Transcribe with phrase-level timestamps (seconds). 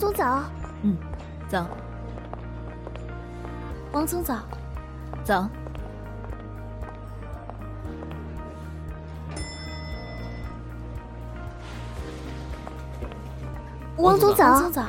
[0.00, 0.42] 总早。
[0.82, 0.96] 嗯，
[1.46, 1.66] 早。
[3.92, 4.38] 王总早。
[5.22, 5.46] 早。
[13.98, 14.52] 王总早。
[14.52, 14.84] 王总早。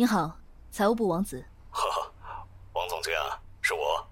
[0.00, 0.34] 你好，
[0.70, 1.44] 财务部王子。
[1.70, 2.12] 呵呵，
[2.72, 4.08] 王总监啊，是我。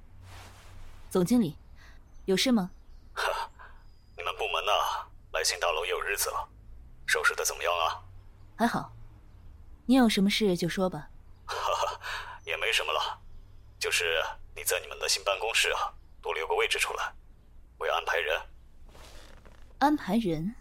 [1.09, 1.57] 总经理，
[2.27, 2.71] 有事吗？
[3.15, 3.33] 呵，
[4.15, 4.71] 你们部门呢？
[5.33, 6.47] 来新大楼也有日子了，
[7.07, 8.05] 收拾的怎么样啊？
[8.55, 8.93] 还好。
[9.87, 11.09] 你有什么事就说吧。
[11.47, 12.01] 哈哈，
[12.45, 13.19] 也没什么了，
[13.79, 14.23] 就是
[14.55, 17.15] 你在你们的新办公室啊，多留个位置出来，
[17.79, 18.43] 我要安排人。
[19.79, 20.55] 安排人？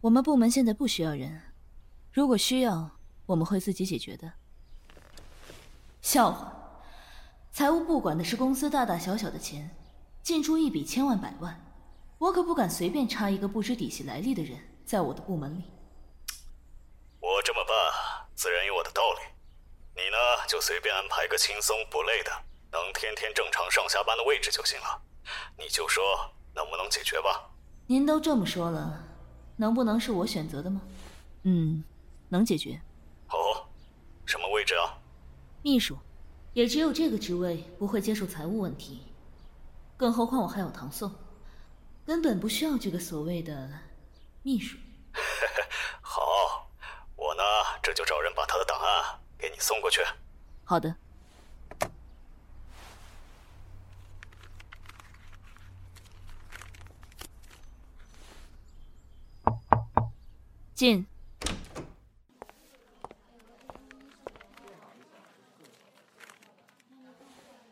[0.00, 1.40] 我们部门现在不需要人，
[2.12, 2.97] 如果需要。
[3.28, 4.32] 我们会自己解决的。
[6.00, 6.50] 笑话，
[7.52, 9.76] 财务部管的是公司大大小小的钱，
[10.22, 11.62] 进出一笔千万百万，
[12.16, 15.64] 我可不敢随便插一个不知底细来历的人在我的部门里。
[17.20, 17.74] 我这么办，
[18.34, 19.20] 自然有我的道理。
[19.94, 20.16] 你呢，
[20.48, 22.32] 就随便安排个轻松不累的，
[22.72, 25.02] 能天天正常上下班的位置就行了。
[25.58, 26.02] 你就说
[26.54, 27.50] 能不能解决吧？
[27.88, 29.04] 您都这么说了，
[29.56, 30.80] 能不能是我选择的吗？
[31.42, 31.84] 嗯，
[32.30, 32.80] 能解决。
[33.30, 33.66] 哦，
[34.26, 34.98] 什么位置啊？
[35.62, 35.98] 秘书，
[36.52, 39.02] 也只有这个职位不会接触财务问题，
[39.96, 41.12] 更何况我还有唐宋，
[42.06, 43.70] 根本不需要这个所谓的
[44.42, 44.78] 秘书。
[46.00, 46.70] 好，
[47.16, 47.42] 我呢
[47.82, 50.00] 这就找人把他的档案给你送过去。
[50.64, 50.94] 好的。
[60.74, 61.04] 进。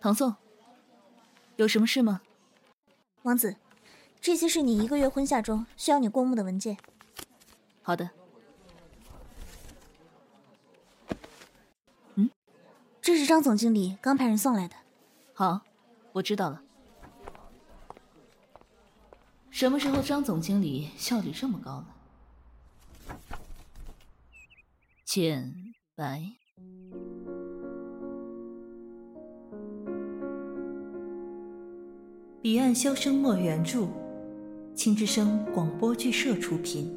[0.06, 0.36] 唐宋，
[1.56, 2.22] 有什么事吗？
[3.22, 3.56] 王子，
[4.20, 6.78] 这些是你一个月婚夏中需要你过目的文件。
[7.82, 8.08] 好的。
[12.14, 12.30] 嗯，
[13.02, 14.76] 这是张总经理刚派人送来的。
[15.34, 15.62] 好，
[16.12, 16.62] 我知道了。
[19.50, 21.84] 什么时候张总经理效率这么高
[23.08, 23.16] 了？
[25.04, 26.36] 浅白。
[32.46, 33.88] 彼岸箫声墨原著，
[34.72, 36.88] 青之声广播剧社出品，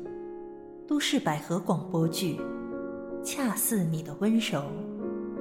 [0.87, 2.37] 都市百合广播剧
[3.23, 4.61] 《恰似你的温柔》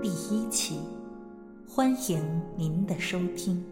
[0.00, 0.80] 第一期，
[1.68, 2.24] 欢迎
[2.56, 3.62] 您的收听。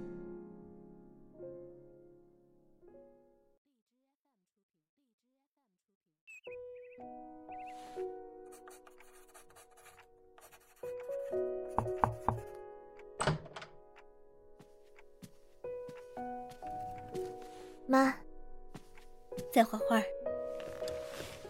[19.56, 20.02] 在画画。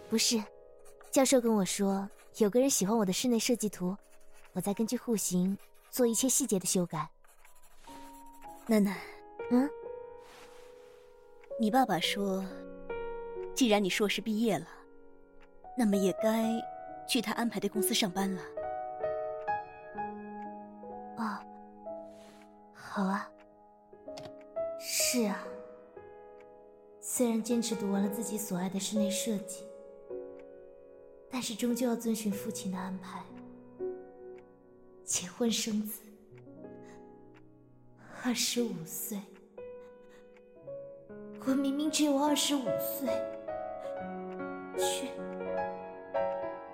[0.09, 0.41] 不是，
[1.11, 3.97] 教授跟我说，有个人喜欢我的室内设计图，
[4.53, 5.59] 我在根据户型
[5.91, 7.11] 做一些细节的修改。
[8.69, 8.97] 楠楠，
[9.51, 9.69] 嗯，
[11.59, 12.45] 你爸爸说，
[13.57, 14.69] 既然你硕士毕业了，
[15.77, 16.45] 那么也该
[17.09, 18.43] 去他安排的公司上班了。
[21.17, 21.39] 哦，
[22.73, 23.29] 好啊，
[24.79, 25.45] 是啊。
[27.17, 29.65] 虽然坚持读完了自己所爱的室内设计，
[31.31, 33.25] 但是终究要遵循父亲的安排，
[35.03, 36.03] 结婚生子。
[38.23, 39.19] 二十五岁，
[41.47, 43.09] 我明明只有二十五岁，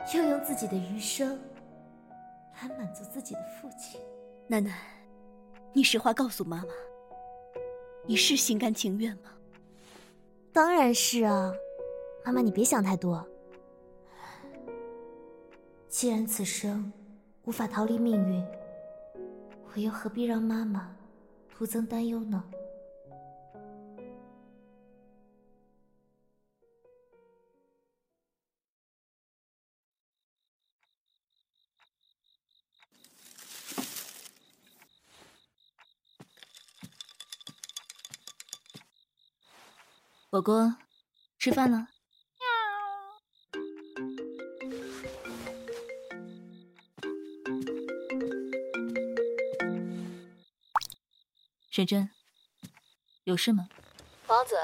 [0.04, 1.40] 却要用自己的余生
[2.60, 4.00] 来满足自己的父亲。
[4.48, 4.76] 楠楠，
[5.72, 6.72] 你实话告诉妈妈，
[8.08, 9.30] 你是心甘情愿吗？
[10.52, 11.50] 当然是啊，
[12.26, 13.26] 妈妈，你别想太多。
[15.88, 16.92] 既然此生
[17.44, 18.44] 无法逃离命运，
[19.72, 20.94] 我又何必让妈妈
[21.48, 22.44] 徒增担忧呢？
[40.32, 40.76] 果果，
[41.38, 41.88] 吃饭了。
[51.70, 52.10] 沈真，
[53.24, 53.68] 有事吗？
[54.28, 54.56] 王子，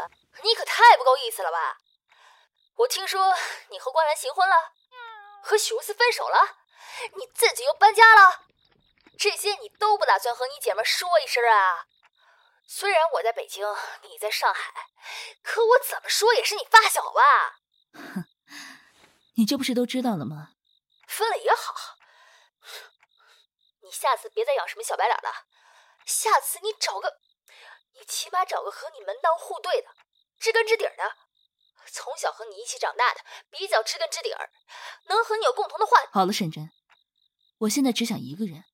[0.42, 1.76] 你可太不够意思了吧！
[2.76, 3.34] 我听说
[3.70, 4.54] 你和关兰行婚了，
[5.42, 6.56] 和许如思分手了，
[7.14, 8.46] 你自己又搬家了，
[9.18, 11.84] 这些你都不打算和你姐妹说一声啊？
[12.70, 13.66] 虽然我在北京，
[14.02, 14.90] 你在上海，
[15.42, 17.60] 可我怎么说也是你发小吧？
[17.94, 18.24] 哼，
[19.36, 20.52] 你这不是都知道了吗？
[21.06, 21.96] 分了也好，
[23.80, 25.46] 你下次别再养什么小白脸了，
[26.04, 27.18] 下次你找个，
[27.94, 29.88] 你起码找个和你门当户对的，
[30.38, 31.16] 知根知底的。
[31.90, 34.52] 从小和你一起长大的，比较知根知底儿，
[35.06, 35.96] 能和你有共同的话。
[36.12, 36.70] 好了，沈真，
[37.60, 38.64] 我现在只想一个人，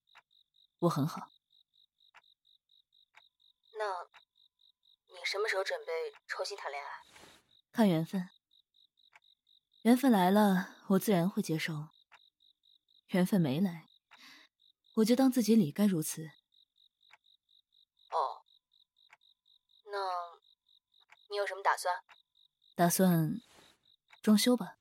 [0.81, 1.29] 我很好。
[3.76, 4.09] 那，
[5.09, 5.93] 你什么时候准备
[6.26, 6.91] 重新谈恋爱？
[7.73, 8.29] 看缘分，
[9.82, 11.88] 缘分来了，我自然会接受；
[13.09, 13.88] 缘分没来，
[14.94, 16.31] 我就当自己理该如此。
[18.11, 18.44] 哦，
[19.87, 19.99] 那，
[21.31, 21.93] 你有什么打算？
[22.76, 23.41] 打算
[24.23, 24.76] 装修吧。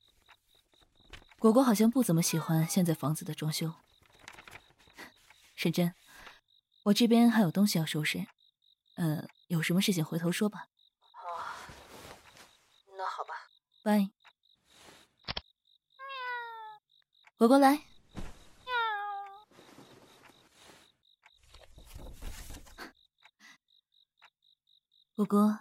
[1.39, 3.73] 果果好像不怎么喜欢现在房子的装修。
[5.55, 5.95] 沈真，
[6.83, 8.27] 我这边还有东西要收拾，
[8.95, 10.67] 呃，有什么事情回头说吧。
[11.13, 11.41] 哦，
[12.97, 13.49] 那好吧。
[13.83, 14.09] 拜。
[17.37, 17.83] 果果来。
[25.15, 25.59] 果果。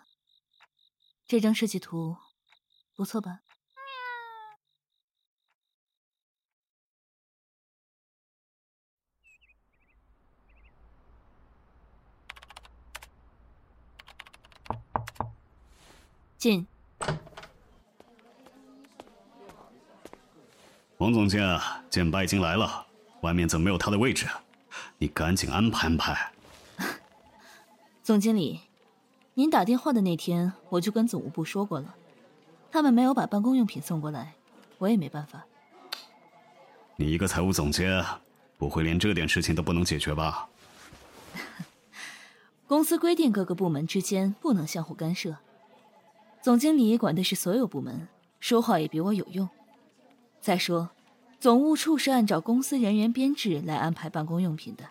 [1.26, 2.18] 这张设计图
[2.94, 3.40] 不错吧？
[16.42, 16.66] 进。
[20.96, 21.40] 王总监，
[21.88, 22.84] 简白已经来了，
[23.20, 24.26] 外面怎么没有他的位置？
[24.98, 26.32] 你赶紧安排安排。
[28.02, 28.62] 总经理。
[29.34, 31.94] 您打电话的那天，我就跟总务部说过了，
[32.72, 34.34] 他们没有把办公用品送过来，
[34.78, 35.46] 我也没办法。
[36.96, 38.04] 你一个财务总监，
[38.58, 40.48] 不会连这点事情都不能解决吧？
[42.66, 45.36] 公司规定各个部门之间不能相互干涉，
[46.42, 48.08] 总经理管的是所有部门，
[48.40, 49.48] 说话也比我有用。
[50.40, 50.90] 再说，
[51.38, 54.84] 总务处是按照公司人员编制来安排办公用品的，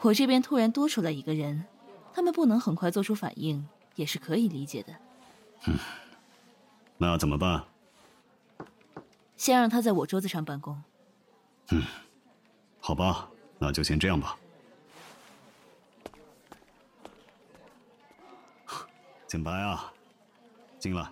[0.00, 1.64] 我这边突然多出来一个人。
[2.14, 4.92] 他们不能很快做出反应，也是可以理解的。
[5.66, 5.78] 嗯，
[6.98, 7.64] 那怎么办？
[9.36, 10.82] 先让他在我桌子上办公。
[11.70, 11.82] 嗯，
[12.80, 14.36] 好吧，那就先这样吧。
[19.26, 19.91] 简白啊，
[20.82, 21.08] 进来。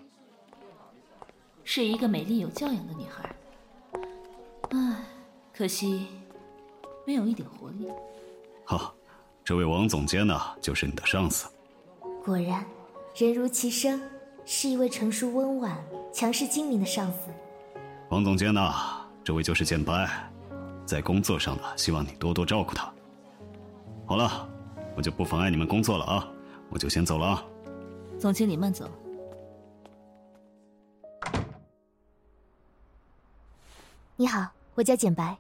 [1.63, 3.37] 是一个美丽有教养的女孩。
[4.71, 5.05] 唉，
[5.53, 6.09] 可惜
[7.07, 7.89] 没有一点活力。
[8.65, 8.93] 好。
[9.43, 11.49] 这位王总监呢，就是你的上司。
[12.25, 12.65] 果然，
[13.17, 14.01] 人如其声，
[14.45, 15.77] 是一位成熟温婉、
[16.13, 17.31] 强势精明的上司。
[18.11, 18.73] 王总监呢，
[19.25, 20.09] 这位就是建白，
[20.85, 22.93] 在工作上呢，希望你多多照顾他。
[24.07, 24.49] 好了，
[24.95, 26.29] 我就不妨碍你们工作了啊，
[26.69, 27.45] 我就先走了啊。
[28.21, 28.89] 总经理慢走。
[34.21, 35.35] 你好，我叫简白。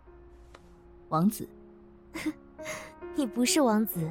[1.11, 1.47] 王子。
[3.15, 4.11] 你不是王子，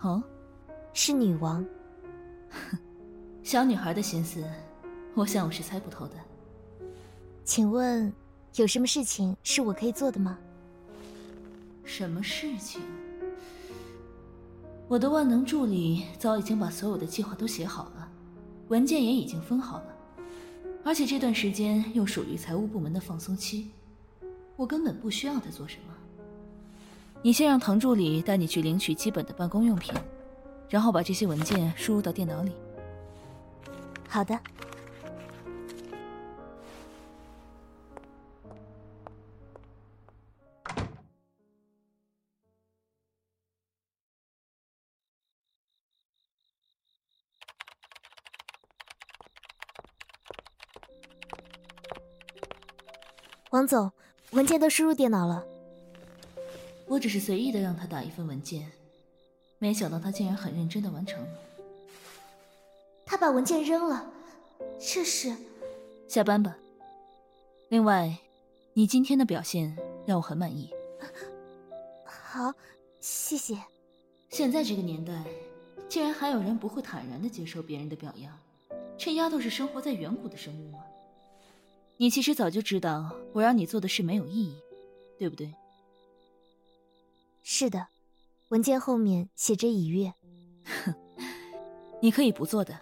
[0.00, 0.20] 哦，
[0.92, 1.64] 是女王。
[3.44, 4.44] 小女孩的心思，
[5.14, 6.14] 我想我是猜不透的。
[7.44, 8.12] 请问，
[8.56, 10.36] 有什么事情是我可以做的吗？
[11.84, 12.80] 什么事情？
[14.88, 18.10] 我的万能助理早已经把所有的计划都写好了，
[18.70, 19.93] 文件也已经分好了，
[20.84, 23.70] 而且这段时间又属于财务部门的放松期，
[24.54, 25.94] 我根本不需要他做什么。
[27.22, 29.94] 你先让唐助理带你去领取基本的办公用品，
[30.68, 32.52] 然后把这些文件输入到电脑里。
[34.06, 34.38] 好的。
[53.54, 53.92] 王总，
[54.32, 55.46] 文件都输入电脑了。
[56.88, 58.68] 我只是随意的让他打一份文件，
[59.60, 61.28] 没想到他竟然很认真的完成了。
[63.06, 64.10] 他把文件扔了，
[64.80, 65.32] 这是……
[66.08, 66.56] 下班吧。
[67.68, 68.18] 另外，
[68.72, 70.68] 你今天的表现让我很满意。
[72.04, 72.52] 好，
[73.00, 73.56] 谢谢。
[74.30, 75.22] 现在这个年代，
[75.88, 78.36] 竟然还有人不会坦然的接受别人的表扬，
[78.98, 80.80] 这丫头是生活在远古的生物吗？
[81.96, 84.56] 你其实早就知道我让你做的事没有意义，
[85.18, 85.54] 对不对？
[87.42, 87.86] 是的，
[88.48, 90.12] 文件后面写着已阅。
[90.64, 90.94] 哼，
[92.00, 92.78] 你可以不做的。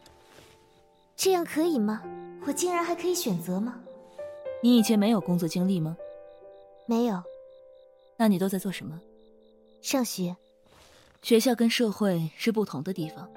[1.16, 2.02] 这样可以吗？
[2.46, 3.80] 我竟然还可以选择吗？
[4.62, 5.96] 你以前没有工作经历吗？
[6.86, 7.22] 没有。
[8.16, 9.00] 那你都在做什么？
[9.82, 10.36] 上学。
[11.22, 13.30] 学校跟社会是不同的地方，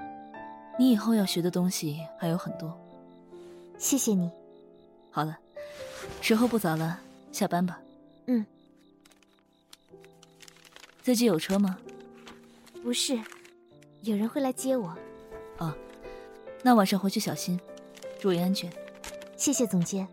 [0.79, 2.75] 你以后要学的东西还有很多。
[3.77, 4.31] 谢谢你。
[5.11, 5.37] 好了，
[6.25, 6.99] 时候不早了，
[7.31, 7.79] 下班吧。
[8.25, 8.43] 嗯。
[11.03, 11.77] 自己有车吗？
[12.81, 13.15] 不是，
[14.01, 14.97] 有人会来接我。
[15.59, 15.71] 哦，
[16.63, 17.59] 那晚上回去小心，
[18.19, 18.73] 注意安全。
[19.37, 20.07] 谢谢总监。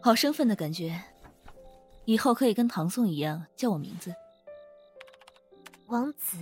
[0.00, 0.98] 好生分的感觉，
[2.06, 4.14] 以后可以跟唐宋一样叫我名字。
[5.88, 6.38] 王子，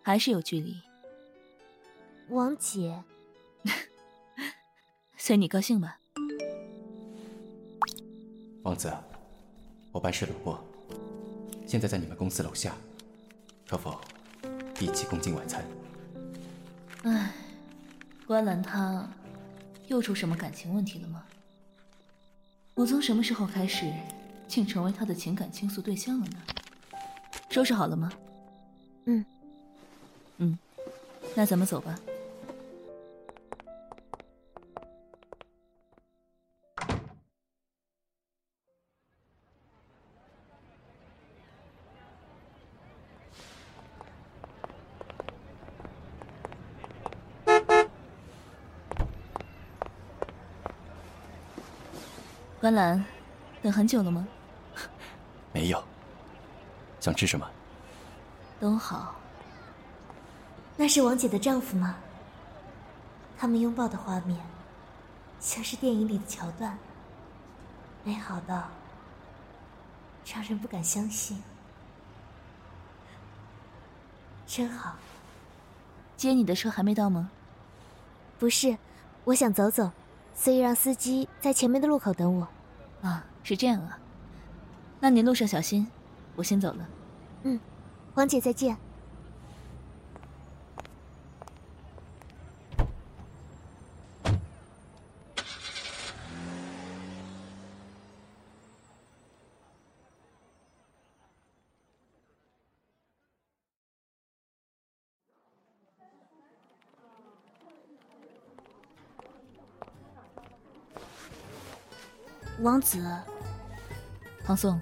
[0.00, 0.80] 还是有距离。
[2.30, 3.04] 王姐，
[5.18, 5.99] 随你高兴吧。
[8.62, 8.92] 王子，
[9.90, 10.62] 我办事路过，
[11.66, 12.74] 现在在你们公司楼下，
[13.66, 13.98] 可否
[14.78, 15.64] 一起共进晚餐？
[17.04, 17.32] 唉，
[18.26, 19.08] 关澜他
[19.88, 21.24] 又出什么感情问题了吗？
[22.74, 23.90] 我从什么时候开始，
[24.46, 26.38] 竟成为他的情感倾诉对象了呢？
[27.48, 28.12] 收拾好了吗？
[29.06, 29.24] 嗯，
[30.36, 30.58] 嗯，
[31.34, 31.98] 那咱们走吧。
[52.70, 53.04] 关兰，
[53.62, 54.24] 等很久了吗？
[55.52, 55.82] 没有。
[57.00, 57.44] 想吃什么？
[58.60, 59.16] 都好。
[60.76, 61.96] 那是王姐的丈夫吗？
[63.36, 64.38] 他们拥抱的画面，
[65.40, 66.78] 像是电影里的桥段，
[68.04, 68.68] 美好到
[70.32, 71.42] 让人不敢相信。
[74.46, 74.94] 真好。
[76.16, 77.32] 接你的车还没到吗？
[78.38, 78.78] 不是，
[79.24, 79.90] 我想走走，
[80.36, 82.46] 所以让司机在前面的路口等我。
[83.02, 83.98] 啊，是这样啊。
[85.00, 85.86] 那您路上小心，
[86.36, 86.88] 我先走了。
[87.44, 87.58] 嗯。
[88.14, 88.76] 王姐，再见。
[112.62, 113.02] 王子，
[114.44, 114.78] 唐宋，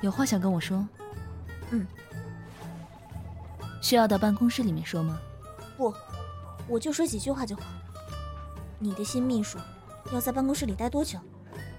[0.00, 0.84] 有话想跟我说。
[1.70, 1.86] 嗯，
[3.80, 5.16] 需要到办公室里面说吗？
[5.76, 5.94] 不，
[6.66, 7.62] 我就说几句话就好。
[8.80, 9.58] 你的新秘书
[10.12, 11.20] 要在办公室里待多久？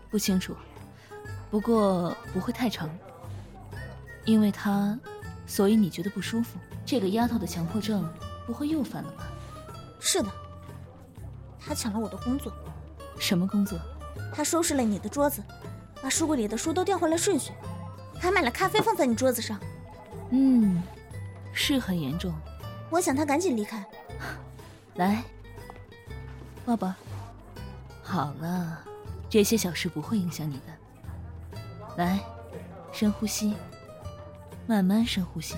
[0.09, 0.55] 不清楚，
[1.51, 2.89] 不过不会太长。
[4.23, 4.97] 因为他，
[5.45, 6.57] 所以你觉得不舒服？
[6.85, 8.09] 这个丫头的强迫症
[8.47, 9.27] 不会又犯了吧？
[9.99, 10.31] 是的，
[11.59, 12.53] 他抢了我的工作。
[13.19, 13.77] 什么工作？
[14.35, 15.41] 他收拾了你的桌子，
[16.01, 17.53] 把书柜里的书都调回了顺序，
[18.19, 19.57] 还买了咖啡放在你桌子上。
[20.31, 20.83] 嗯，
[21.53, 22.33] 是很严重。
[22.89, 23.85] 我想他赶紧离开。
[24.95, 25.23] 来，
[26.65, 26.93] 抱抱。
[28.03, 28.79] 好了，
[29.29, 31.59] 这些小事不会影响你的。
[31.95, 32.19] 来，
[32.91, 33.55] 深呼吸，
[34.67, 35.55] 慢慢深呼吸。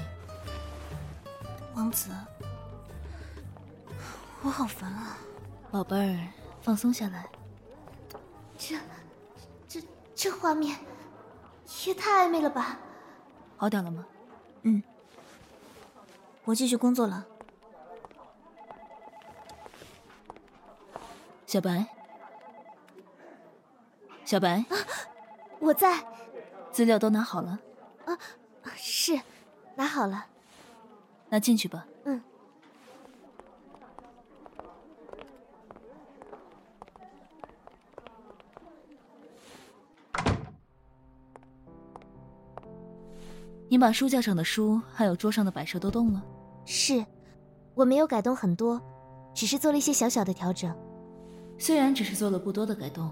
[1.73, 2.09] 王子，
[4.43, 5.17] 我好烦啊。
[5.71, 6.27] 宝贝儿，
[6.61, 7.27] 放松下来。
[10.17, 10.75] 这，画面
[11.85, 12.79] 也太暧昧了吧？
[13.55, 14.03] 好点了吗？
[14.63, 14.81] 嗯，
[16.43, 17.23] 我继续工作了。
[21.45, 21.85] 小白，
[24.25, 24.65] 小白，
[25.59, 26.03] 我在。
[26.71, 27.59] 资料都拿好了？
[28.05, 28.17] 啊，
[28.75, 29.19] 是，
[29.75, 30.25] 拿好了。
[31.29, 31.87] 那进去吧。
[43.69, 46.23] 你把书架上的书还有桌上的摆设都动了？
[46.65, 47.05] 是，
[47.73, 48.81] 我没有改动很多，
[49.33, 50.73] 只是做了一些小小的调整。
[51.57, 53.11] 虽然只是做了不多的改动，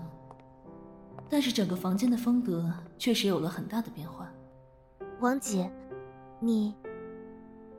[1.29, 4.31] 但是整个房间的风格确实有了很大的变化。
[5.19, 5.71] 王姐，
[6.39, 6.73] 你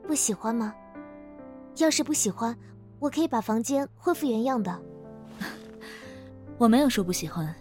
[0.05, 0.73] 不喜欢吗？
[1.77, 2.55] 要是不喜欢，
[2.99, 4.79] 我可以把房间恢复原样的。
[6.57, 7.53] 我没有说不喜欢，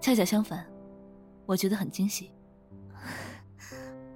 [0.00, 0.66] 恰恰相反，
[1.46, 2.30] 我觉得很惊喜。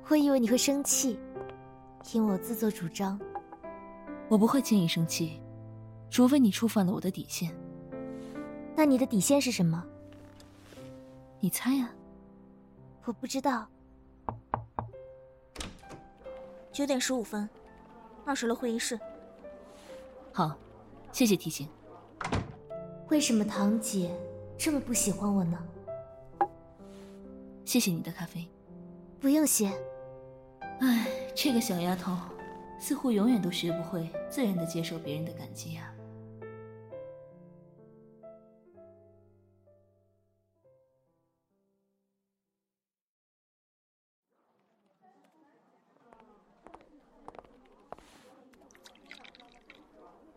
[0.09, 1.19] 我以为你会生气，
[2.13, 3.21] 因为我自作主张。
[4.29, 5.41] 我不会轻易生气，
[6.11, 7.55] 除非你触犯了我的底线。
[8.77, 9.85] 那你的底线是什么？
[11.41, 11.91] 你猜呀。
[13.05, 13.67] 我不知道。
[16.73, 17.49] 九点十五分，
[18.25, 18.99] 二十楼会议室。
[20.33, 20.57] 好，
[21.13, 21.69] 谢谢提醒。
[23.09, 24.11] 为什么堂姐
[24.57, 25.59] 这么不喜欢我呢？
[27.65, 28.49] 谢谢你的咖啡。
[29.21, 29.73] 不用谢。
[30.81, 32.17] 唉，这个小丫头
[32.79, 35.91] 似乎永远都学不会自然的接受别人的感激啊。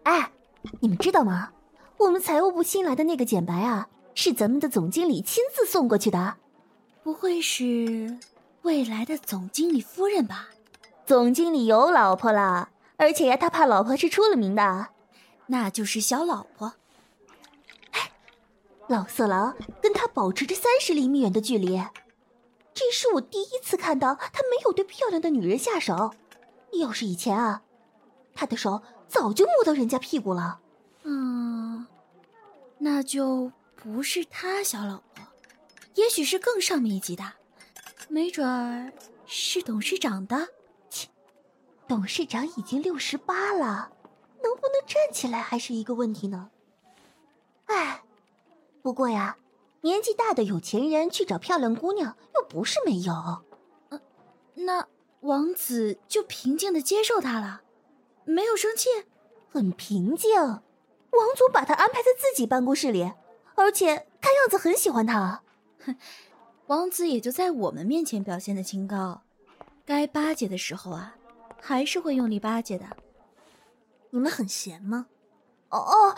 [0.04, 0.32] 哎，
[0.80, 1.52] 你们知道吗？
[1.98, 6.38] 我们财务部新来的那个简白啊，是咱们的总经理亲自送过去的。
[7.04, 8.18] 不会是
[8.68, 10.50] 未来的总经理夫人吧？
[11.06, 14.90] 总经理有老婆了，而且呀，他怕老婆是出了名的，
[15.46, 16.74] 那就是小老婆。
[17.92, 18.12] 哎，
[18.88, 21.82] 老色狼跟他保持着三十厘米远的距离，
[22.74, 26.14] 这是我第一次看到他没有对漂亮的女人下手。
[26.74, 27.62] 要是以前啊，
[28.36, 30.60] 他的手早就摸到人家屁股了。
[31.04, 31.88] 嗯，
[32.80, 35.26] 那就不是他小老婆，
[35.96, 37.24] 也许是更上面一级的，
[38.08, 38.92] 没准儿
[39.26, 40.50] 是董事长的。
[40.90, 41.08] 切，
[41.88, 43.92] 董事长已经六十八了，
[44.44, 46.50] 能不能站起来还是一个问题呢。
[47.66, 48.04] 哎，
[48.82, 49.38] 不过呀，
[49.82, 53.14] 年纪大的有钱人去找漂亮姑娘又不是没有。
[53.90, 54.02] 嗯，
[54.56, 54.88] 那
[55.22, 57.62] 王子就平静的接受他了，
[58.24, 58.90] 没有生气，
[59.50, 60.42] 很平静。
[60.42, 63.12] 王总把他安排在自己办公室里，
[63.56, 65.42] 而且看样子很喜欢他。
[65.84, 65.98] 哼，
[66.68, 69.22] 王子也就在我们面前表现的清高，
[69.86, 71.16] 该巴结的时候啊，
[71.62, 72.86] 还是会用力巴结的。
[74.10, 75.08] 你们很闲吗？
[75.70, 76.16] 哦哦，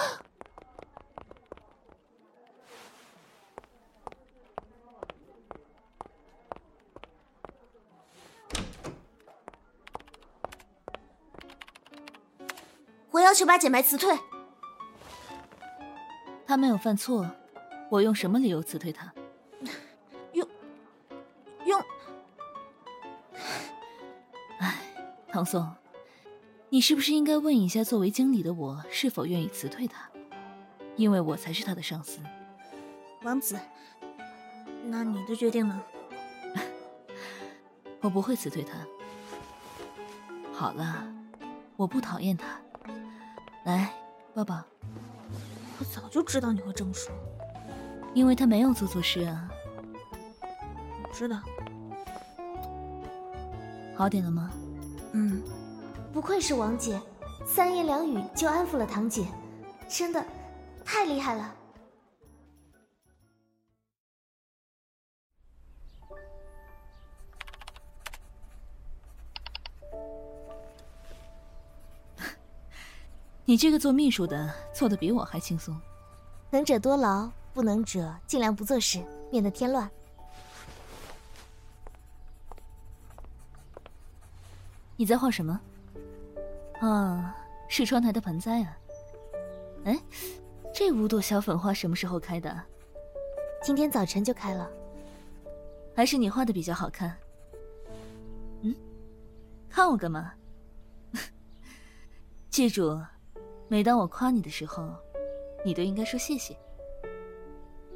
[13.12, 14.18] 我要求把简白辞退。
[16.48, 17.30] 他没有犯错，
[17.92, 19.14] 我用什么理由辞退他？
[25.40, 25.74] 唐宋，
[26.68, 30.10] 你是不是应该问一下，作为经理的我是否愿意辞退他？
[30.98, 32.20] 因为我才是他的上司。
[33.24, 33.58] 王子，
[34.84, 35.82] 那你的决定呢？
[38.04, 38.86] 我不会辞退他。
[40.52, 41.08] 好了，
[41.78, 42.60] 我不讨厌他。
[43.64, 43.94] 来，
[44.34, 44.62] 抱抱。
[45.80, 47.16] 我早就知道你会这么说，
[48.14, 49.50] 因为他没有做错事啊。
[51.02, 51.40] 我知道。
[53.96, 54.52] 好点了吗？
[55.12, 55.42] 嗯，
[56.14, 57.02] 不愧是王姐，
[57.46, 59.26] 三言两语就安抚了堂姐，
[59.88, 60.24] 真的
[60.86, 61.56] 太厉害了。
[73.46, 75.76] 你这个做秘书的做的比我还轻松。
[76.52, 79.90] 能者多劳，不能者尽量不做事，免得添乱。
[85.00, 85.58] 你在画什么？
[86.82, 87.34] 啊，
[87.70, 88.78] 是窗台的盆栽啊。
[89.86, 89.98] 哎，
[90.74, 92.62] 这五朵小粉花什么时候开的？
[93.64, 94.70] 今天早晨就开了。
[95.96, 97.16] 还是你画的比较好看。
[98.62, 98.76] 嗯，
[99.70, 100.34] 看我干嘛？
[102.52, 103.02] 记住。
[103.70, 104.94] 每当我夸你的时候，
[105.64, 106.58] 你都应该说谢谢。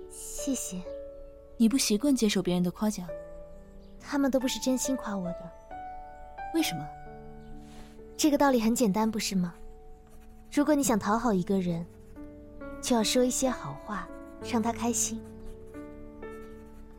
[0.09, 0.81] 谢谢。
[1.57, 3.05] 你不习惯接受别人的夸奖，
[3.99, 5.51] 他们都不是真心夸我的。
[6.53, 6.87] 为什么？
[8.15, 9.53] 这个道理很简单，不是吗？
[10.51, 11.85] 如果你想讨好一个人，
[12.81, 14.07] 就要说一些好话，
[14.43, 15.19] 让他开心。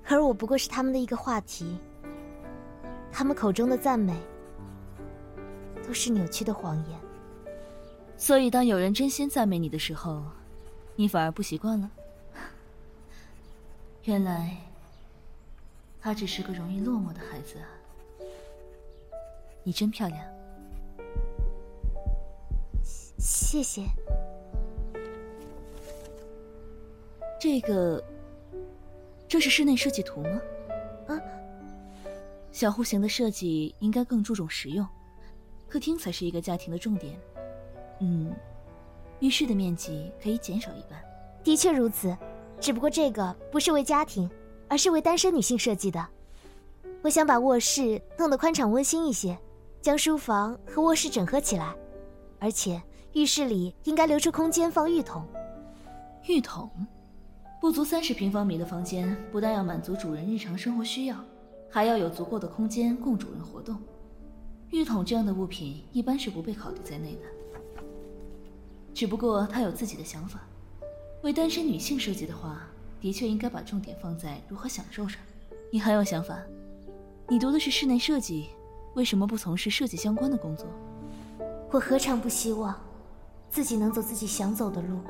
[0.06, 1.78] 而我不过是他们的一个话题，
[3.12, 4.12] 他们口中的赞美，
[5.86, 6.98] 都是扭曲的谎言。
[8.16, 10.22] 所以，当有人真心赞美你的时候，
[10.96, 11.90] 你反而不习惯了。
[14.04, 14.56] 原来，
[16.00, 17.68] 他只是个容易落寞的孩子啊！
[19.64, 20.20] 你真漂亮，
[23.18, 23.82] 谢谢。
[27.40, 28.02] 这个，
[29.26, 30.40] 这是室内设计图吗？
[31.08, 31.20] 啊，
[32.52, 34.86] 小户型的设计应该更注重实用，
[35.66, 37.18] 客厅才是一个家庭的重点。
[38.00, 38.34] 嗯，
[39.20, 41.02] 浴室的面积可以减少一半。
[41.42, 42.14] 的确如此，
[42.60, 44.30] 只不过这个不是为家庭，
[44.68, 46.06] 而是为单身女性设计的。
[47.02, 49.38] 我想把卧室弄得宽敞温馨一些，
[49.84, 51.74] 将书房和卧室整合起来，
[52.38, 55.22] 而且浴室里应该留出空间放浴桶。
[56.26, 56.70] 浴桶，
[57.60, 61.22] 不足三十平方米的房间，不但要满足主人日常生活需要，
[61.68, 63.76] 还要有足够的空间供主人活动。
[64.70, 67.82] 浴桶这样的物品一般是不被考虑在内的。
[68.94, 70.40] 只不过他有自己的想法，
[71.20, 72.66] 为单身女性设计的话，
[73.02, 75.20] 的确应该把重点放在如何享受上。
[75.70, 76.38] 你很有想法，
[77.28, 78.46] 你读的是室内设计，
[78.94, 80.66] 为什么不从事设计相关的工作？
[81.70, 82.80] 我何尝不希望
[83.50, 85.00] 自己能走自己想走的路，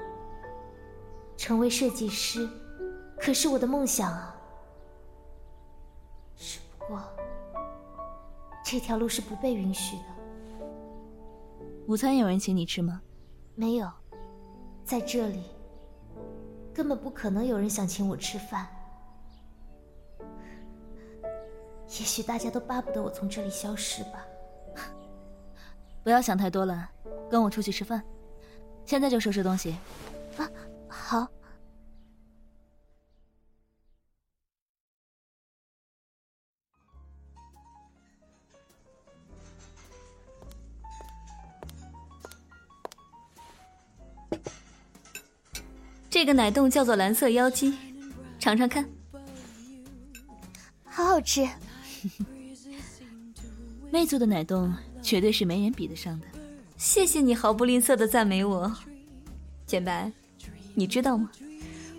[1.37, 2.49] 成为设计师，
[3.19, 4.35] 可是我的梦想啊。
[6.37, 7.03] 只不过，
[8.65, 10.03] 这条路是不被允许的。
[11.87, 13.03] 午餐有人请你吃吗？
[13.55, 13.91] 没有，
[14.85, 15.43] 在这里，
[16.73, 18.67] 根本不可能有人想请我吃饭。
[22.01, 24.25] 也许大家都巴不得我从这里消失吧。
[26.03, 26.91] 不要想太多了，
[27.31, 28.03] 跟我出去吃饭。
[28.85, 29.77] 现在就收拾东西。
[30.37, 30.51] 啊，
[30.89, 31.29] 好。
[46.11, 47.77] 这个奶冻叫做蓝色妖姬，
[48.39, 48.89] 尝尝看，
[50.85, 51.49] 好好吃。
[53.91, 56.27] 魅族的奶冻绝对是没人比得上的。
[56.77, 58.73] 谢谢你毫不吝啬的赞美我，
[59.67, 60.11] 简白。
[60.75, 61.31] 你知道吗？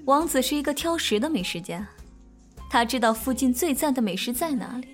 [0.04, 1.88] 王子是一个挑食的美食家，
[2.70, 4.90] 他知道附近最赞的美食在哪里。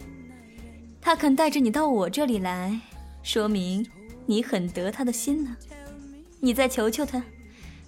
[1.02, 2.80] 他肯带着你到我这里来，
[3.24, 3.86] 说明
[4.26, 5.58] 你很得他的心呢。
[6.40, 7.22] 你再求求他。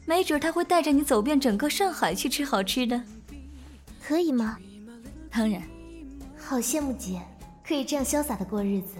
[0.05, 3.01] 没准他会带着你走遍整个上海去吃好吃的，
[4.01, 4.57] 可以吗？
[5.31, 5.61] 当然。
[6.45, 7.21] 好羡慕姐，
[7.65, 8.95] 可以这样潇洒的过日子。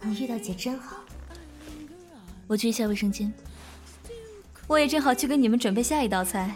[0.00, 0.96] 能遇到姐真好。
[2.46, 3.32] 我去一下卫生间。
[4.66, 6.54] 我也正好去给你们准备下一道菜。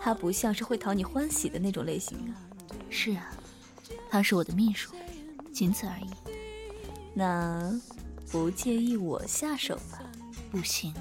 [0.00, 2.32] 他不像是会讨你欢喜的那种类型啊。
[2.90, 3.32] 是啊，
[4.08, 4.94] 他是我的秘书，
[5.52, 6.10] 仅此而已。
[7.14, 7.80] 那。
[8.28, 10.02] 不介意我下手吧？
[10.50, 10.92] 不行，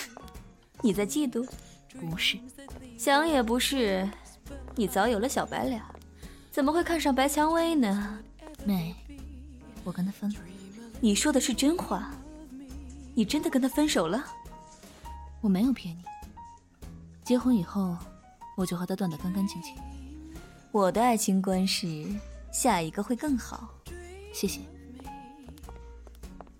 [0.80, 1.46] 你在嫉妒？
[2.00, 2.38] 不是，
[2.96, 4.08] 想也不是，
[4.78, 5.82] 你早有了小白脸，
[6.52, 8.16] 怎么会看上白蔷薇呢？
[8.64, 8.94] 妹，
[9.82, 10.36] 我跟他分了。
[11.00, 12.14] 你说的是真话？
[13.12, 14.24] 你真的跟他分手了？
[15.40, 16.04] 我没有骗你。
[17.24, 17.96] 结婚以后，
[18.56, 19.74] 我就和他断得干干净净。
[20.70, 22.06] 我的爱情观是
[22.52, 23.74] 下一个会更好。
[24.32, 24.60] 谢谢。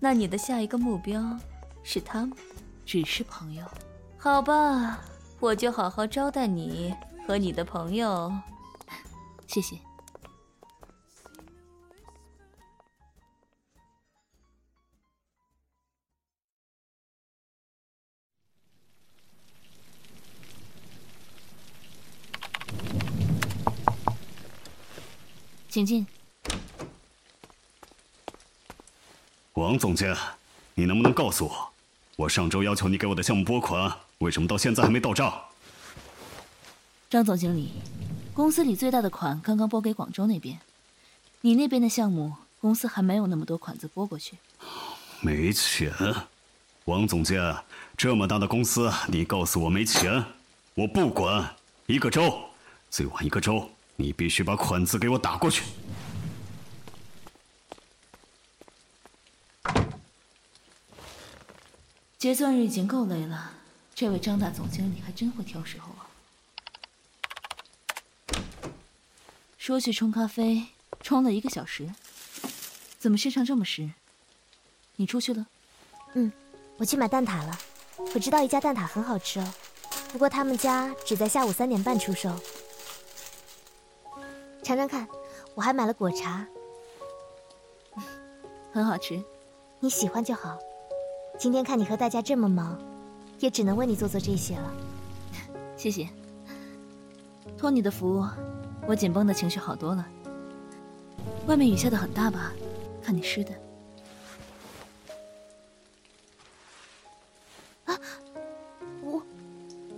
[0.00, 1.38] 那你的下一个目标
[1.84, 2.36] 是他吗？
[2.84, 3.64] 只是朋友，
[4.16, 5.04] 好吧，
[5.38, 6.92] 我就好好招待你
[7.28, 8.32] 和你的朋友。
[9.46, 9.76] 谢谢。
[25.68, 26.06] 请进。
[29.52, 30.16] 王总监，
[30.72, 31.72] 你能不能告诉我，
[32.16, 35.47] 我上周要求你给我的项目拨款，为什么到现在还没到账？
[37.10, 37.70] 张总经理，
[38.34, 40.60] 公司里最大的款刚刚拨给广州那边，
[41.40, 44.36] 你那边的项目，公司还没有那么多款子拨过去。
[45.22, 45.90] 没钱？
[46.84, 47.40] 王总监，
[47.96, 50.22] 这么大的公司，你告诉我没钱，
[50.74, 51.56] 我不管。
[51.86, 52.30] 一个周，
[52.90, 55.64] 最晚一个周，你必须把款子给我打过去。
[62.18, 63.52] 结算日已经够累了，
[63.94, 66.04] 这位张大总经理还真会挑时候啊！
[69.68, 70.64] 说去冲咖啡，
[71.02, 71.92] 冲了一个小时，
[72.98, 73.90] 怎么身上这么湿？
[74.96, 75.46] 你出去了？
[76.14, 76.32] 嗯，
[76.78, 77.58] 我去买蛋挞了。
[78.14, 79.54] 我知道一家蛋挞很好吃哦，
[80.10, 82.34] 不过他们家只在下午三点半出售。
[84.62, 85.06] 尝尝看，
[85.54, 86.46] 我还买了果茶，
[88.72, 89.22] 很好吃，
[89.80, 90.58] 你喜欢就好。
[91.38, 92.80] 今天看你和大家这么忙，
[93.38, 94.72] 也只能为你做做这些了。
[95.76, 96.08] 谢谢。
[97.58, 98.26] 托你的福，
[98.88, 100.08] 我紧绷的情绪好多了。
[101.46, 102.54] 外面雨下的很大吧？
[103.02, 103.52] 看你湿的。
[107.84, 108.00] 啊，
[109.02, 109.22] 我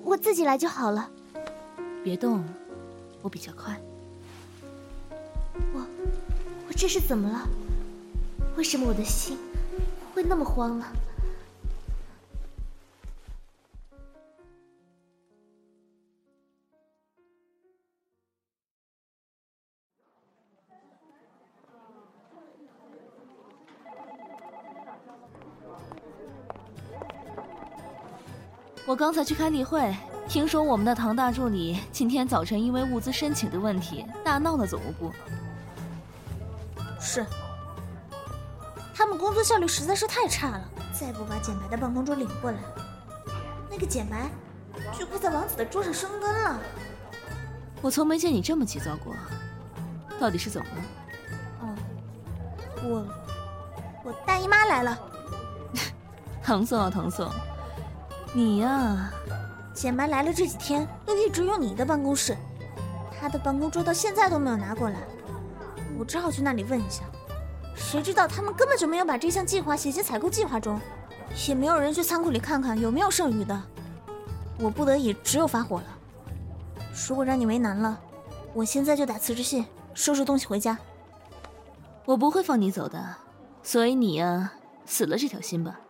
[0.02, 1.08] 我自己来就好了。
[2.02, 2.44] 别动，
[3.22, 3.80] 我比较快。
[5.72, 5.86] 我
[6.66, 7.48] 我这是怎么了？
[8.56, 9.38] 为什么我的心
[10.12, 10.92] 会那么慌了？
[29.00, 29.96] 刚才去开例会，
[30.28, 35.10] 听说我们的唐大助理今天早晨因为物资申请的问题大闹了总务部。
[37.00, 37.24] 是，
[38.94, 42.58] 他们工作效率实在是太差了，再不把简白的办公桌领过来，
[43.70, 44.30] 那个简白
[44.98, 46.60] 就快在王子的桌上生根了。
[47.80, 49.14] 我从没见你这么急躁过，
[50.20, 50.84] 到底是怎么了？
[51.62, 51.74] 哦，
[52.82, 53.06] 我
[54.04, 54.98] 我大姨妈来了。
[56.42, 57.30] 唐宋啊，唐宋，
[58.32, 59.10] 你呀，
[59.74, 62.36] 简白来了这几天都一直用你的办公室，
[63.18, 64.98] 他的办公桌到现在都没有拿过来，
[65.98, 67.02] 我只好去那里问一下。
[67.74, 70.80] 谁知道他们根本就没有把这项计划写进采购计划中，
[71.48, 73.60] 也没有人去仓库里看看有没有剩余的。
[74.60, 75.86] 我不得已只有发火了。
[77.08, 77.98] 如果让你为难了，
[78.54, 80.78] 我现在就打辞职信，收拾东西回家。
[82.04, 83.16] 我不会放你走的，
[83.62, 84.52] 所以你呀，
[84.86, 85.80] 死了这条心吧。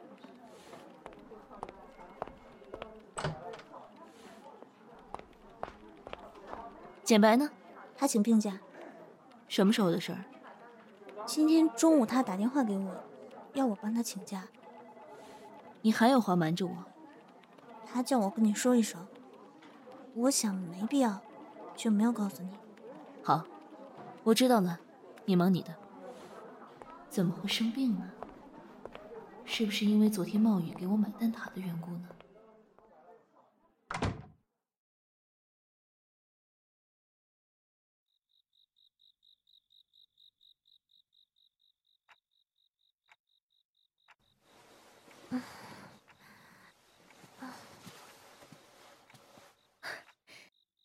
[7.11, 7.51] 简白呢？
[7.97, 8.61] 他请病假。
[9.49, 10.25] 什么时候的事儿？
[11.27, 13.03] 今天中午他打电话给我，
[13.53, 14.47] 要我帮他请假。
[15.83, 16.73] 你还有话瞒着我？
[17.85, 19.05] 他叫我跟你说一声。
[20.15, 21.21] 我想没必要，
[21.75, 22.51] 就没有告诉你。
[23.25, 23.45] 好，
[24.23, 24.79] 我知道了，
[25.25, 25.75] 你忙你的。
[27.09, 28.09] 怎么会生病呢？
[29.45, 32.09] 是不是因为昨天冒雨给我买蛋挞的缘故呢？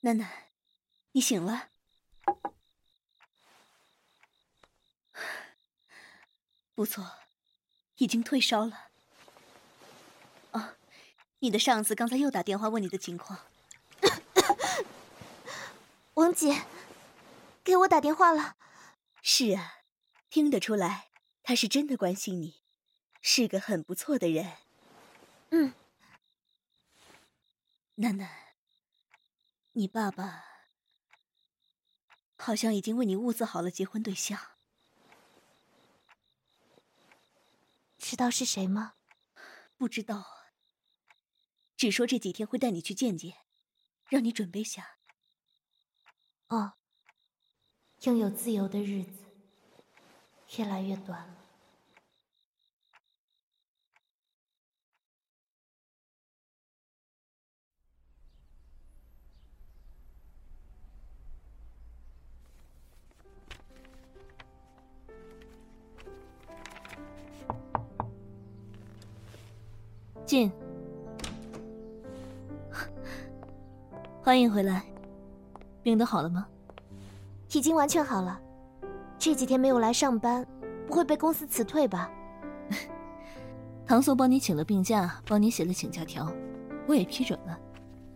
[0.06, 0.30] 楠楠，
[1.14, 1.72] 你醒了。
[6.76, 7.18] 不错，
[7.96, 8.90] 已经退烧了。
[10.52, 10.76] 哦，
[11.40, 13.40] 你的上司刚才又打电话问你的情况。
[16.14, 16.66] 王姐，
[17.64, 18.58] 给我打电话了。
[19.24, 19.80] 是啊，
[20.30, 21.10] 听得出来，
[21.42, 22.62] 他是真的关心你，
[23.24, 24.58] 是个很不错的人。
[25.50, 25.74] 嗯，
[27.96, 28.45] 楠楠。
[29.78, 30.46] 你爸爸
[32.38, 34.40] 好像已经为你物色好了结婚对象，
[37.98, 38.94] 知道是谁吗？
[39.76, 40.26] 不知道，
[41.76, 43.40] 只说这几天会带你去见见，
[44.08, 44.98] 让你准备下。
[46.48, 46.76] 哦，
[48.04, 49.26] 拥有自由的日子
[50.58, 51.45] 越来越短了。
[70.26, 70.52] 进，
[74.22, 74.84] 欢迎回来。
[75.84, 76.48] 病都好了吗？
[77.52, 78.40] 已经完全好了。
[79.20, 80.46] 这几天没有来上班，
[80.88, 82.10] 不会被公司辞退吧？
[83.86, 86.30] 唐宋帮你请了病假，帮你写了请假条，
[86.88, 87.58] 我也批准了，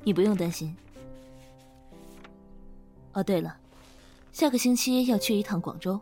[0.04, 0.76] 你不用担心。
[3.14, 3.56] 哦，对了，
[4.32, 6.00] 下个星期要去一趟广州，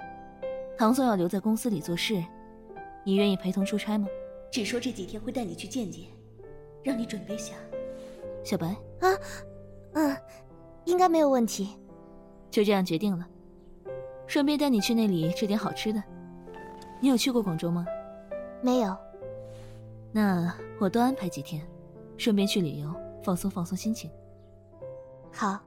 [0.78, 2.24] 唐宋要留在公司里做事，
[3.04, 4.08] 你愿意陪同出差吗？
[4.51, 6.05] 只说这几天会带你去见见，
[6.83, 7.53] 让你准备下。
[8.43, 8.67] 小白
[8.99, 9.07] 啊，
[9.93, 10.17] 嗯，
[10.86, 11.77] 应该没有问题。
[12.49, 13.27] 就这样决定了，
[14.25, 16.01] 顺便带你去那里吃点好吃的。
[16.99, 17.86] 你有去过广州吗？
[18.62, 18.95] 没有。
[20.12, 21.62] 那我多安排几天，
[22.17, 24.10] 顺便去旅游，放松放松心情。
[25.31, 25.60] 好。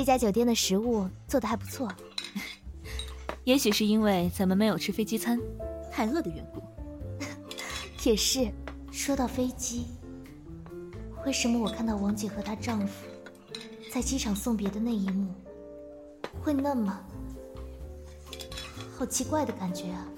[0.00, 1.86] 这家酒店的食物做的还不错，
[3.44, 5.38] 也许是因为咱们没有吃飞机餐，
[5.92, 6.62] 太饿的缘故。
[8.08, 8.50] 也是，
[8.90, 9.88] 说到飞机，
[11.26, 13.06] 为什么我看到王姐和她丈夫
[13.92, 15.34] 在机场送别的那一幕，
[16.40, 16.98] 会那么
[18.96, 20.08] 好奇怪的感觉啊？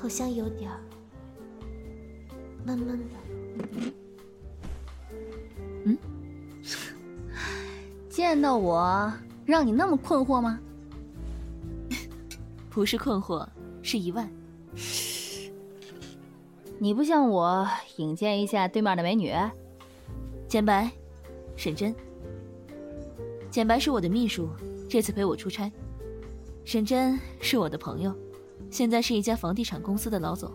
[0.00, 0.70] 好像有点
[2.64, 3.16] 闷闷的。
[8.18, 9.12] 见到我
[9.46, 10.58] 让你那么困惑吗？
[12.68, 13.46] 不是困惑，
[13.80, 14.28] 是意外。
[16.80, 19.32] 你不像我引荐一下对面的美女。
[20.48, 20.90] 简白，
[21.54, 21.94] 沈真。
[23.52, 24.48] 简白是我的秘书，
[24.90, 25.70] 这次陪我出差。
[26.64, 28.12] 沈真是我的朋友，
[28.68, 30.52] 现在是一家房地产公司的老总，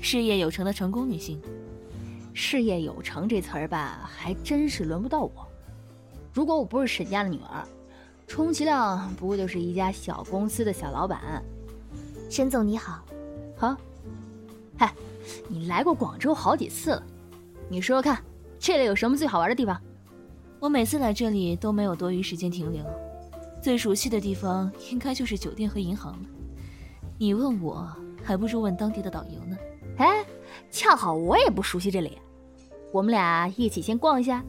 [0.00, 1.40] 事业有成的成功女性。
[2.34, 5.47] 事业有成这词儿吧，还真是轮不到我。
[6.38, 7.66] 如果我不是沈家的女儿，
[8.28, 11.42] 充其量不过就是一家小公司的小老板。
[12.30, 13.02] 沈总你好，
[13.56, 13.76] 好。
[14.76, 14.94] 嗨，
[15.48, 17.02] 你来过广州好几次了，
[17.68, 18.22] 你说说看，
[18.56, 19.82] 这里有什么最好玩的地方？
[20.60, 22.84] 我每次来这里都没有多余时间停留，
[23.60, 26.28] 最熟悉的地方应该就是酒店和银行了。
[27.18, 29.56] 你问我，还不如问当地的导游呢。
[29.96, 30.24] 哎，
[30.70, 32.16] 恰好我也不熟悉这里，
[32.92, 34.40] 我们俩一起先逛一下，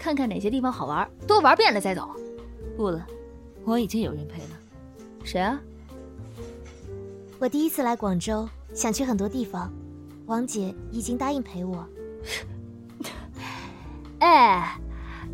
[0.00, 2.08] 看看哪些地方好玩，都玩遍了再走。
[2.74, 3.06] 不了，
[3.64, 4.48] 我已经有人陪了。
[5.22, 5.60] 谁啊？
[7.38, 9.70] 我第一次来广州，想去很多地方，
[10.24, 11.86] 王姐已经答应陪我。
[14.20, 14.80] 哎，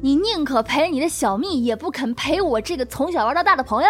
[0.01, 3.89] 你宁可陪你的小蜜，也不肯陪我这个从小玩到大的朋友。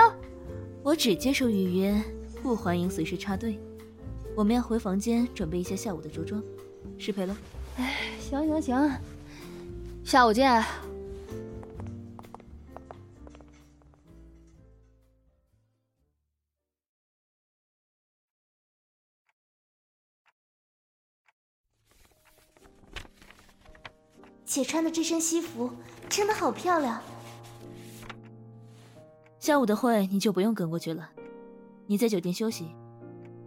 [0.83, 1.99] 我只接受预约，
[2.43, 3.59] 不欢迎随时插队。
[4.35, 6.43] 我们要回房间准备一下下午的着装，
[6.99, 7.35] 失陪了。
[7.79, 8.91] 哎，行行行，
[10.07, 10.65] 下午见。
[24.45, 25.73] 姐穿的这身西服
[26.09, 27.03] 真的好漂亮。
[29.41, 31.11] 下午的会你就不用跟过去了，
[31.89, 32.69] 你在酒店休息。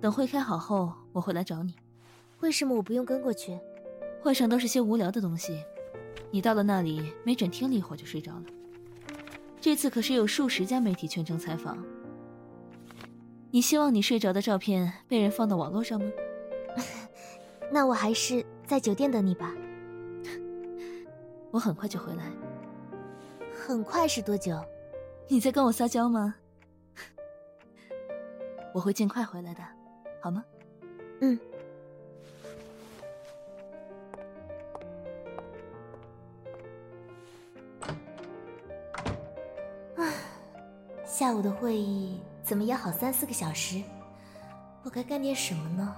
[0.02, 1.74] 等会开好后，我会来找你。
[2.42, 3.58] 为什么我不用跟过去？
[4.22, 5.64] 会上都是些无聊的东西，
[6.32, 8.44] 你到了那里，没准听了一会儿就睡着了。
[9.60, 11.78] 这次可是有数十家媒体全程采访，
[13.52, 16.10] 你希望你睡着的照片被人放到网络上吗？
[17.72, 19.54] 那我还是在酒店等你吧。
[21.52, 22.32] 我很快就回来。
[23.52, 24.60] 很快是多久？
[25.28, 26.36] 你在跟我撒娇吗？
[28.74, 29.62] 我会尽快回来的。
[30.22, 30.44] 好吗？
[31.22, 31.38] 嗯。
[41.20, 43.84] 下午的会议怎么也好三四个小时，
[44.84, 45.96] 我该干点什么呢？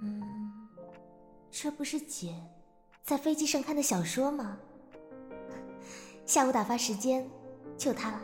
[0.00, 0.68] 嗯，
[1.50, 2.40] 这不是姐
[3.02, 4.56] 在飞机上看的小说吗？
[6.24, 7.28] 下午打发时间，
[7.76, 8.20] 就它了。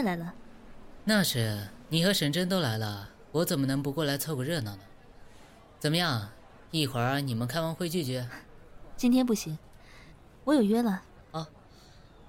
[0.00, 0.34] 也来了？
[1.04, 4.82] 那是，你和沈真都来了，我怎么能不过来凑个热闹呢？
[5.78, 6.30] 怎么样，
[6.70, 8.24] 一会儿你们开完会聚聚？
[8.96, 9.58] 今天不行，
[10.44, 11.02] 我有约了。
[11.32, 11.46] 哦，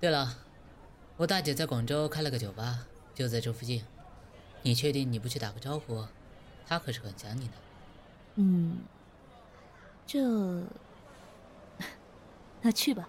[0.02, 0.38] 对了，
[1.16, 3.84] 我大姐在广州开了个酒吧，就在这附近。
[4.64, 6.06] 你确定你不去打个招呼？
[6.68, 7.54] 她可是很想你的。
[8.36, 8.80] 嗯，
[10.06, 10.20] 这，
[12.62, 13.08] 那去吧。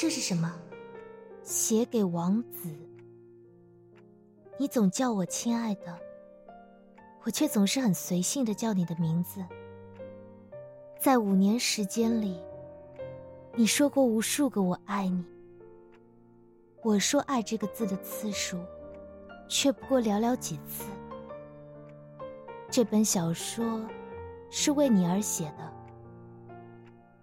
[0.00, 0.50] 这是什么？
[1.42, 2.70] 写给王子。
[4.56, 5.94] 你总叫我亲爱的，
[7.22, 9.44] 我却总是很随性的叫你的名字。
[10.98, 12.40] 在五年时间里，
[13.54, 15.22] 你说过无数个“我爱你”。
[16.82, 18.56] 我说“爱”这个字的次数，
[19.50, 20.86] 却不过寥寥几次。
[22.70, 23.86] 这本小说
[24.50, 26.54] 是为你而写的。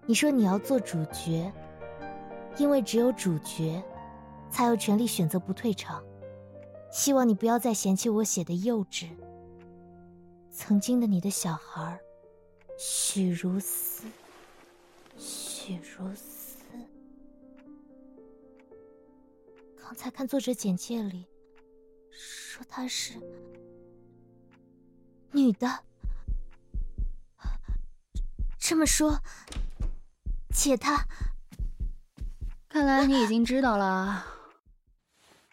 [0.05, 1.51] 你说你要做主角。
[2.57, 3.83] 因为只有主角，
[4.49, 6.03] 才有权利选择不退场。
[6.91, 9.09] 希望你不要再嫌弃我写的幼稚。
[10.51, 11.99] 曾经的你的小孩
[12.79, 14.07] 许如斯，
[15.17, 16.57] 许如斯。
[19.75, 21.27] 刚才看作者简介里，
[22.11, 23.13] 说她是
[25.31, 25.83] 女的。
[28.57, 29.19] 这么说，
[30.49, 31.05] 姐她。
[32.69, 34.25] 看来你已经知道了，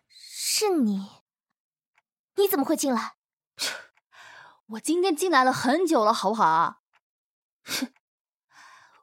[0.09, 1.09] 是你？
[2.35, 3.15] 你怎么会进来？
[4.67, 6.83] 我今天进来了很久了，好不好？
[7.65, 7.93] 哼，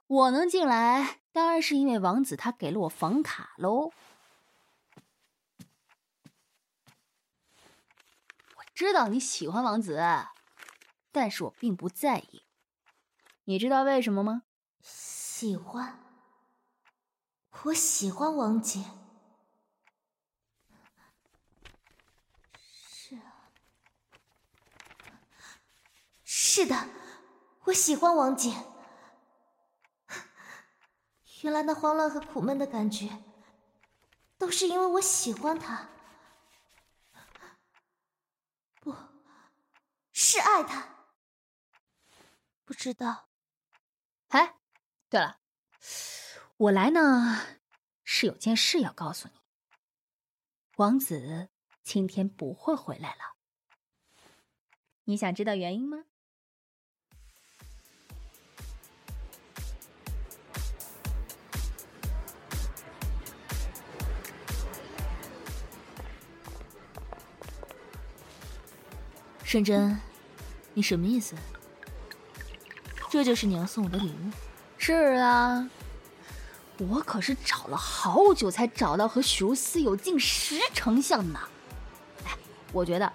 [0.06, 3.92] 我能进来，当然是因为王子他给了我房卡喽。
[8.56, 10.00] 我知道你喜欢王子，
[11.10, 12.44] 但是我并不在意。
[13.44, 14.42] 你知道为什么吗？
[14.82, 15.98] 喜欢。
[17.64, 18.84] 我喜欢王姐。
[22.54, 23.52] 是啊，
[26.24, 26.88] 是的，
[27.64, 28.52] 我喜欢王姐。
[31.42, 33.22] 原来那慌乱和苦闷的感觉，
[34.38, 35.88] 都是因为我喜欢他，
[38.80, 38.96] 不
[40.12, 40.88] 是爱他。
[42.64, 43.28] 不知道。
[44.28, 44.56] 哎，
[45.08, 45.40] 对了，
[46.62, 47.40] 我来呢
[48.04, 49.34] 是有件事要告诉你。
[50.76, 51.48] 王子
[51.82, 53.34] 今天不会回来了，
[55.02, 56.04] 你想知道原因吗？
[69.42, 70.00] 沈真，
[70.74, 71.34] 你什么意思？
[73.10, 74.30] 这就是你要送我的礼物？
[74.78, 75.68] 是啊，
[76.78, 81.38] 我可是找了好久才找到和许如斯有近十成像呢。
[82.24, 82.36] 哎，
[82.72, 83.12] 我觉得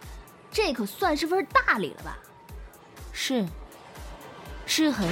[0.51, 2.18] 这可算是份大礼了吧？
[3.12, 3.45] 是，
[4.66, 5.08] 是很。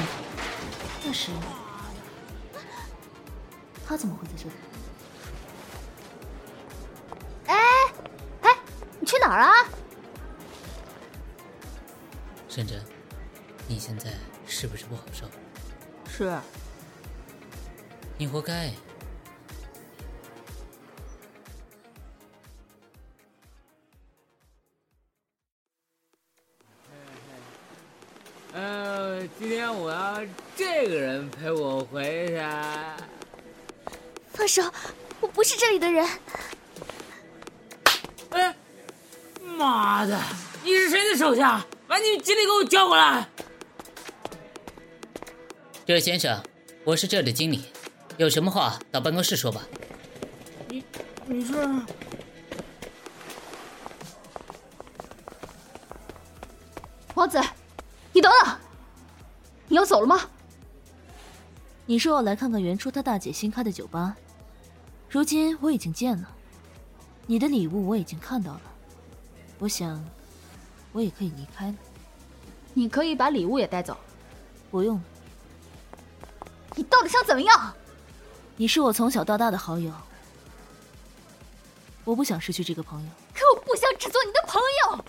[1.04, 1.32] 但是，
[3.86, 4.56] 他怎么会在这里？
[7.48, 7.56] 哎，
[8.42, 8.58] 哎，
[9.00, 9.54] 你去哪儿啊？
[12.48, 12.84] 沈真，
[13.68, 14.12] 你现在
[14.48, 15.28] 是不是不好受？
[16.10, 16.40] 是。
[18.18, 18.72] 你活该。
[28.54, 30.22] 呃，今天我要
[30.56, 32.42] 这个人陪我回去。
[34.32, 34.64] 放手！
[35.20, 36.08] 我不是这里的人。
[38.30, 38.56] 哎，
[39.44, 40.18] 妈的！
[40.64, 41.66] 你是谁的手下？
[41.86, 43.28] 把你经理给我叫过来。
[45.86, 46.42] 这位先生，
[46.86, 47.66] 我是这里的经理，
[48.18, 49.62] 有什么话到办公室说吧。
[50.70, 50.84] 你，
[51.26, 51.54] 你是？
[57.14, 57.42] 王子，
[58.14, 58.58] 你等等，
[59.68, 60.22] 你要走了吗？
[61.86, 64.16] 你说要来看看原初他大姐新开的酒吧，
[65.10, 66.30] 如今我已经见了，
[67.26, 68.62] 你的礼物我已经看到了，
[69.60, 70.04] 我想。
[70.94, 71.76] 我也可以离开了。
[72.74, 73.98] 你可以把礼物也带走。
[74.72, 74.98] 不用。
[76.74, 77.76] 你到底想怎么样？
[78.58, 79.92] 你是我从小到大的好友，
[82.06, 83.10] 我不想失去这个朋友。
[83.34, 85.06] 可我不想只做你的朋友。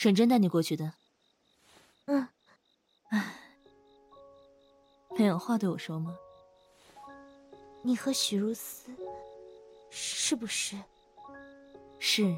[0.00, 0.94] 沈真带你过去的。
[2.06, 2.26] 嗯。
[3.10, 3.34] 唉，
[5.18, 6.16] 没有话对我说吗？
[7.82, 8.90] 你和许如斯
[9.90, 10.74] 是不是？
[11.98, 12.34] 是。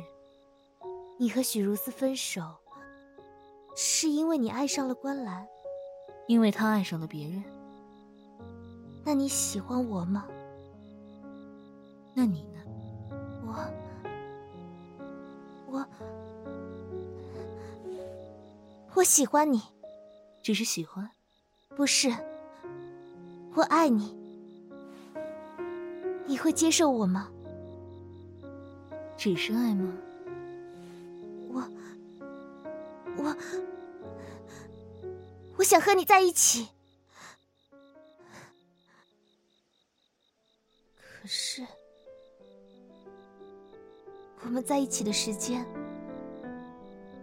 [1.20, 2.42] 你和许如斯分手，
[3.76, 5.46] 是因为你爱上了关澜？
[6.26, 7.44] 因为他爱上了别人。
[9.04, 10.26] 那你喜欢我吗？
[12.12, 12.42] 那你
[19.02, 19.60] 我喜欢你，
[20.44, 21.10] 只是喜欢，
[21.74, 22.08] 不是。
[23.52, 24.16] 我爱你，
[26.24, 27.28] 你会接受我吗？
[29.18, 29.92] 只是爱吗？
[31.48, 31.68] 我，
[33.16, 33.36] 我，
[35.56, 36.68] 我想和你在一起。
[41.00, 41.66] 可是，
[44.42, 45.66] 我们在一起的时间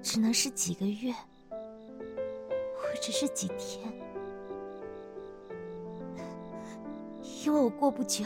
[0.04, 1.16] 只能是几个月。
[3.02, 3.92] 只是几天，
[7.44, 8.26] 因为我过不久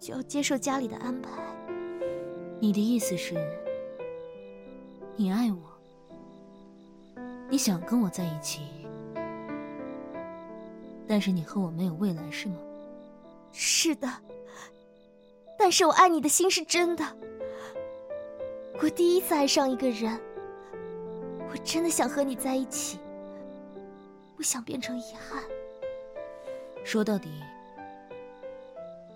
[0.00, 1.30] 就要接受家里的安排。
[2.60, 3.34] 你的意思是，
[5.16, 5.58] 你爱我，
[7.48, 8.62] 你想跟我在一起，
[11.06, 12.56] 但是你和我没有未来，是吗？
[13.52, 14.08] 是的，
[15.58, 17.04] 但是我爱你的心是真的。
[18.82, 20.18] 我第一次爱上一个人。
[21.54, 22.98] 我真的想和你在一起，
[24.36, 25.40] 不想变成遗憾。
[26.82, 27.30] 说到底，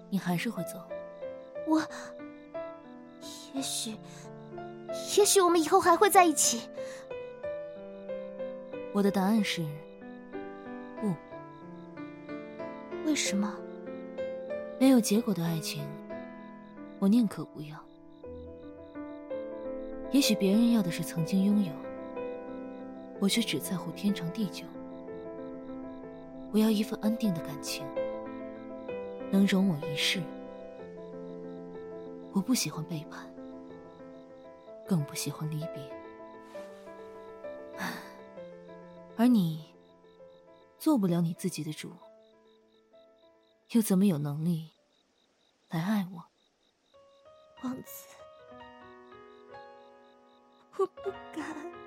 [0.08, 0.80] 你还是会走。
[1.66, 1.82] 我，
[3.52, 3.96] 也许，
[5.18, 6.68] 也许我们以后还会在一起。
[8.92, 9.66] 我的答案是
[11.00, 11.12] 不。
[13.04, 13.52] 为什么？
[14.78, 15.84] 没有结果的爱情，
[17.00, 17.76] 我宁可不要。
[20.12, 21.72] 也许别人要的是曾经拥有。
[23.20, 24.64] 我却只在乎天长地久。
[26.52, 27.86] 我要一份安定的感情，
[29.30, 30.22] 能容我一世。
[32.32, 33.28] 我不喜欢背叛，
[34.86, 35.90] 更不喜欢离别。
[39.16, 39.74] 而你
[40.78, 41.92] 做不了你自己的主，
[43.72, 44.70] 又怎么有能力
[45.70, 46.24] 来爱我？
[47.64, 48.06] 王子，
[50.78, 51.77] 我不敢。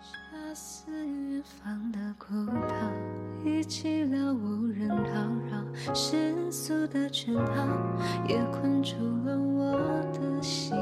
[0.00, 2.26] 恰似远方的孤
[2.68, 2.74] 岛，
[3.44, 5.12] 一起了无人打
[5.50, 7.66] 扰，世俗的圈套
[8.28, 8.94] 也困住
[9.24, 10.72] 了我的心。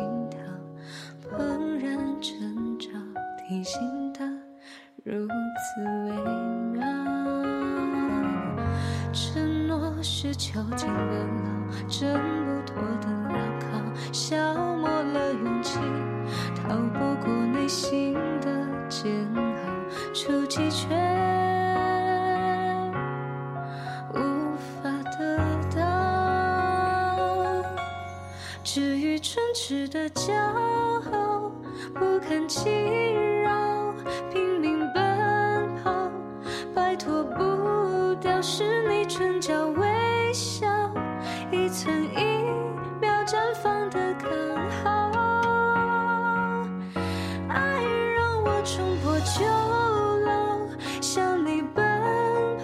[49.47, 49.79] 冲破
[50.19, 50.59] 囚牢，
[51.01, 51.85] 向你奔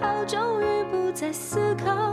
[0.01, 2.13] 跑，终于不再思考。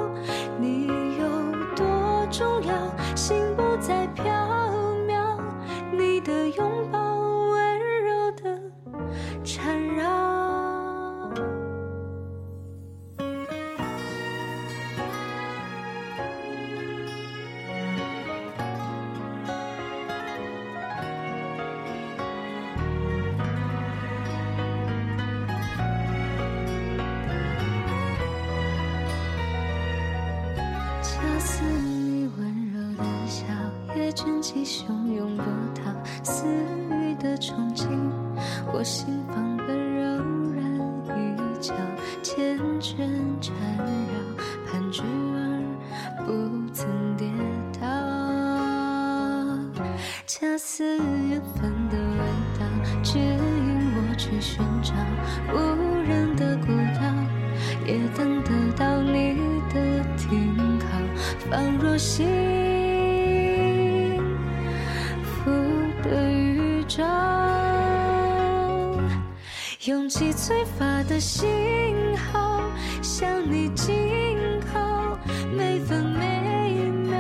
[70.50, 72.60] 勇气催发的信号，
[73.04, 75.16] 向你紧靠，
[75.56, 77.20] 每分每秒，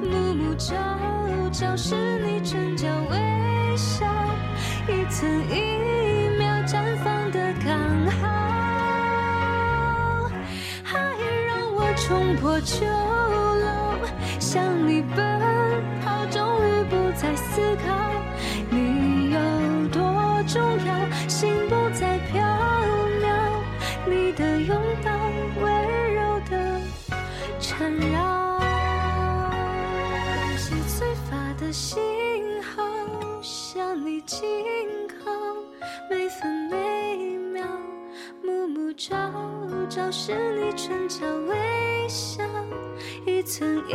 [0.00, 0.76] 暮暮朝
[1.52, 4.06] 朝，是你唇角微笑，
[4.86, 7.74] 一寸一秒绽放的刚
[8.20, 8.22] 好。
[10.84, 10.94] 爱
[11.48, 13.98] 让我冲破囚牢，
[14.38, 15.40] 向你奔
[16.04, 17.92] 跑，终于不再思考
[18.70, 19.40] 你有
[19.88, 20.00] 多
[20.46, 20.91] 重要，
[38.94, 39.16] 照，
[39.88, 42.42] 照，是你唇角微笑，
[43.24, 43.94] 一寸一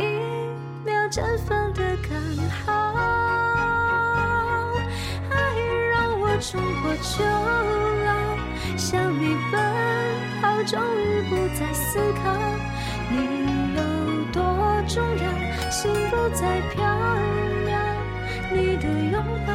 [0.84, 2.10] 秒绽放的刚
[2.64, 2.66] 好。
[5.30, 5.36] 爱
[5.90, 7.22] 让我冲破囚
[8.04, 8.10] 牢，
[8.76, 9.60] 向你奔
[10.40, 12.32] 跑，终于不再思考
[13.10, 13.16] 你
[13.76, 13.80] 有
[14.32, 14.42] 多
[14.88, 15.24] 重要，
[15.70, 16.84] 心不再飘
[17.66, 17.70] 渺，
[18.52, 19.52] 你的拥抱